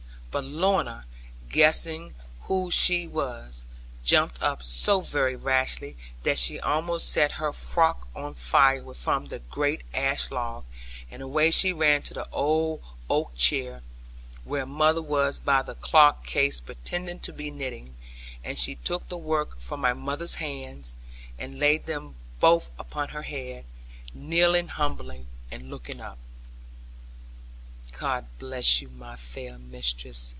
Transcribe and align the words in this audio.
But 0.33 0.45
Lorna, 0.45 1.07
guessing 1.49 2.15
who 2.43 2.71
she 2.71 3.05
was, 3.05 3.65
jumped 4.05 4.41
up 4.41 4.63
so 4.63 5.01
very 5.01 5.35
rashly 5.35 5.97
that 6.23 6.37
she 6.37 6.57
almost 6.57 7.09
set 7.11 7.33
her 7.33 7.51
frock 7.51 8.07
on 8.15 8.35
fire 8.35 8.93
from 8.93 9.25
the 9.25 9.39
great 9.39 9.81
ash 9.93 10.31
log; 10.31 10.63
and 11.11 11.21
away 11.21 11.51
she 11.51 11.73
ran 11.73 12.01
to 12.03 12.13
the 12.13 12.29
old 12.31 12.81
oak 13.09 13.35
chair, 13.35 13.81
where 14.45 14.65
mother 14.65 15.01
was 15.01 15.41
by 15.41 15.61
the 15.61 15.75
clock 15.75 16.25
case 16.25 16.61
pretending 16.61 17.19
to 17.19 17.33
be 17.33 17.51
knitting, 17.51 17.97
and 18.41 18.57
she 18.57 18.75
took 18.75 19.09
the 19.09 19.17
work 19.17 19.59
from 19.59 19.81
mother's 19.99 20.35
hands, 20.35 20.95
and 21.37 21.59
laid 21.59 21.87
them 21.87 22.15
both 22.39 22.69
upon 22.79 23.09
her 23.09 23.23
head, 23.23 23.65
kneeling 24.13 24.69
humbly, 24.69 25.25
and 25.51 25.69
looking 25.69 25.99
up. 25.99 26.17
'God 27.93 28.25
bless 28.39 28.81
you, 28.81 28.87
my 28.87 29.17
fair 29.17 29.59
mistress!' 29.59 30.29